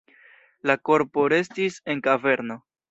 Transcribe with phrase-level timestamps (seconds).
[0.71, 2.63] La korpo restis en kaverno.